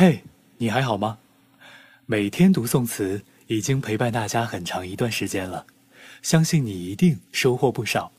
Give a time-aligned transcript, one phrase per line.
[0.00, 0.22] 嘿，
[0.58, 1.18] 你还好吗？
[2.06, 5.66] 每天读宋词已经陪伴大家很长一段时间了，
[6.22, 8.12] 相信你一定收获不少。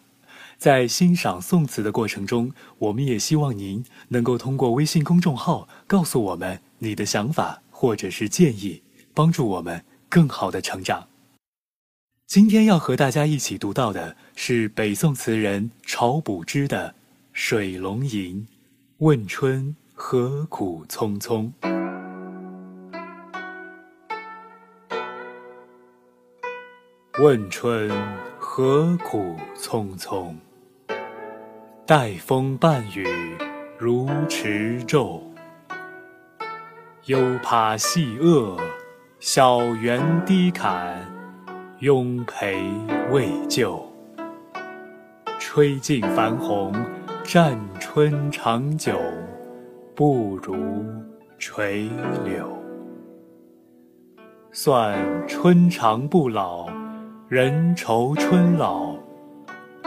[0.58, 8.84] 在欣赏宋词的过程中，我们也希望您能够通过微信公众号告诉我们你的想法或者是建议，
[9.14, 11.08] 帮助我们更好的成长。
[12.28, 16.90] 今天要和大家一起读到的是北宋词人晁补之的
[17.32, 18.46] 《水龙吟·
[18.98, 21.52] 问春何苦匆匆》。
[27.22, 27.92] 问春
[28.38, 30.34] 何苦匆匆？
[31.86, 33.38] 待风伴雨
[33.78, 35.22] 如迟骤。
[37.04, 38.58] 幽葩细萼，
[39.20, 41.06] 小园低坎，
[41.80, 42.64] 拥陪
[43.12, 43.86] 未就。
[45.38, 46.74] 吹尽繁红，
[47.22, 48.98] 占春长久，
[50.00, 50.56] 不如
[51.38, 51.90] 垂
[52.24, 52.58] 柳。
[54.50, 54.98] 算
[55.28, 56.70] 春长不老。
[57.28, 58.96] 人愁春老，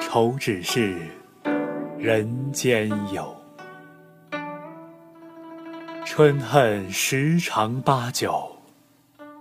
[0.03, 0.99] 愁只是
[1.97, 3.35] 人间有。
[6.05, 8.47] 春恨时长八九，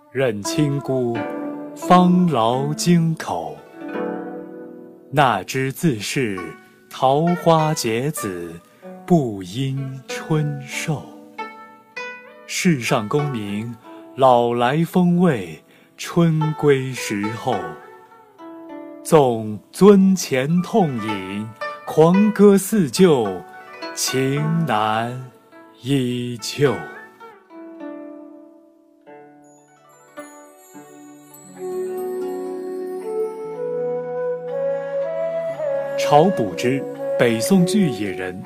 [0.09, 1.17] 任清孤
[1.75, 3.57] 芳劳京口。
[5.11, 6.39] 那知自是
[6.89, 8.53] 桃花结子，
[9.11, 11.03] 不因春瘦。
[12.47, 13.75] 世上功名
[14.15, 15.61] 老来风味，
[15.97, 17.53] 春归时候。
[19.03, 21.45] 纵樽前痛饮，
[21.85, 23.27] 狂歌似旧，
[23.93, 25.29] 情难
[25.81, 26.73] 依旧。
[35.97, 36.81] 晁补之，
[37.19, 38.41] 北宋巨野人，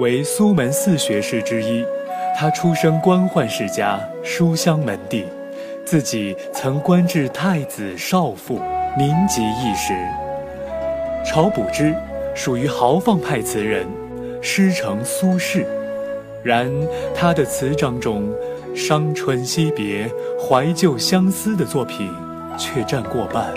[0.00, 1.84] 为苏门四学士之一。
[2.34, 5.26] 他出身官宦世家，书香门第，
[5.84, 8.58] 自己曾官至太子少傅。
[8.96, 9.92] 民籍一时，
[11.24, 11.94] 晁补之
[12.34, 13.86] 属于豪放派词人，
[14.40, 15.66] 师承苏轼。
[16.42, 16.68] 然
[17.14, 18.26] 他的词章中，
[18.74, 22.10] 伤春惜别、怀旧相思的作品
[22.56, 23.52] 却占过半，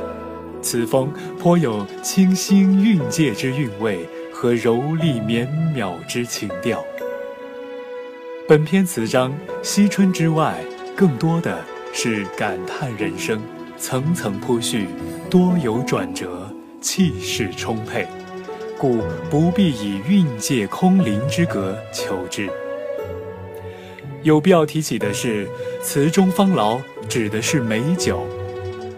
[0.61, 3.99] 词风颇有清新韵界之韵味
[4.33, 6.83] 和柔丽绵邈之情调。
[8.47, 10.57] 本篇词章惜春之外，
[10.95, 11.63] 更多的
[11.93, 13.39] 是感叹人生。
[13.77, 14.87] 层层铺叙，
[15.29, 16.49] 多有转折，
[16.79, 18.07] 气势充沛，
[18.77, 22.49] 故不必以韵界空灵之格求之。
[24.21, 25.49] 有必要提起的是，
[25.81, 26.79] 词中“芳劳”
[27.09, 28.25] 指的是美酒。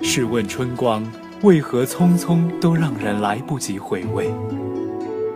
[0.04, 1.04] 试问春光，
[1.42, 4.30] 为何匆匆都让人来不及回味？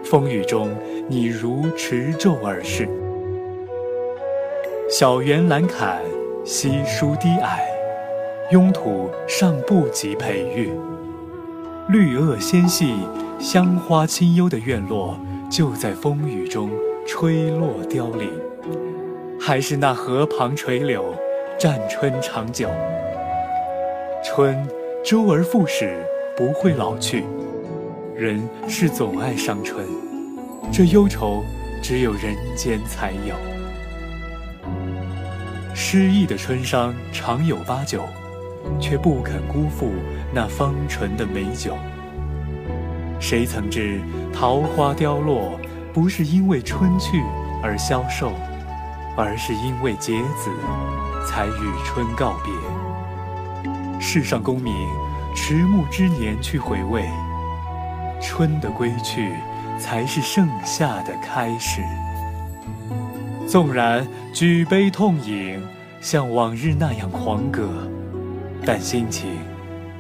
[0.10, 0.76] 风雨中，
[1.08, 2.90] 你如持咒而逝。
[4.90, 6.02] 小园兰坎，
[6.44, 7.64] 稀疏低矮。
[8.52, 10.72] 庸土尚不及培育，
[11.90, 12.96] 绿萼纤细、
[13.38, 15.16] 香花清幽的院落，
[15.48, 16.72] 就在风雨中
[17.06, 18.32] 吹落凋零。
[19.40, 21.14] 还是那河旁垂柳，
[21.56, 22.68] 占春长久。
[24.24, 24.68] 春
[25.06, 26.04] 周而复始，
[26.36, 27.24] 不会老去。
[28.20, 28.38] 人
[28.68, 29.88] 是总爱伤春，
[30.74, 31.42] 这忧愁
[31.82, 33.34] 只有人间才有。
[35.74, 38.04] 诗意的春伤常有八九。
[38.80, 39.92] 却不肯辜负
[40.34, 41.76] 那芳醇的美酒。
[43.20, 44.02] 谁曾知
[44.34, 45.60] 桃花凋落，
[45.94, 47.24] 不是因为春去
[47.64, 48.34] 而消瘦，
[49.18, 50.52] 而是因为结子，
[51.26, 52.54] 才与春告别。
[54.00, 54.74] 世上功名，
[55.34, 57.06] 迟暮之年去回味，
[58.22, 59.34] 春的归去，
[59.80, 61.82] 才是盛夏的开始。
[63.48, 65.60] 纵然举杯痛饮，
[66.02, 67.70] 像往日那样狂歌。
[68.66, 69.38] 但心情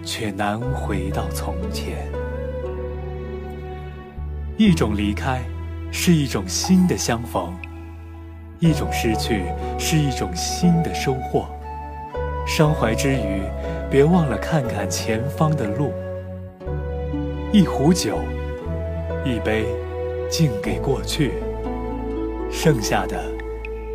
[0.03, 2.11] 却难回到从前。
[4.57, 5.41] 一种离开，
[5.91, 7.53] 是一种新的相逢；
[8.59, 9.45] 一种失去，
[9.79, 11.47] 是一种新的收获。
[12.45, 13.41] 伤怀之余，
[13.89, 15.93] 别忘了看看前方的路。
[17.51, 18.19] 一壶酒，
[19.25, 19.65] 一杯，
[20.29, 21.33] 敬给过去。
[22.51, 23.19] 剩下的，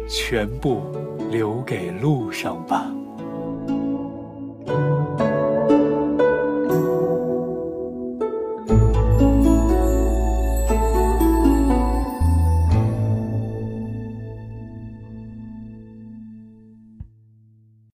[0.09, 0.83] 全部
[1.31, 2.93] 留给路上吧。